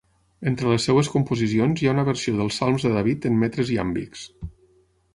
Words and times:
Entre 0.51 0.71
les 0.71 0.87
seves 0.89 1.09
composicions 1.15 1.83
hi 1.85 1.89
ha 1.91 1.95
una 1.97 2.07
versió 2.09 2.35
dels 2.41 2.59
salms 2.63 2.89
de 2.89 2.95
David 2.97 3.31
en 3.33 3.41
metres 3.47 3.75
iàmbics. 3.79 4.29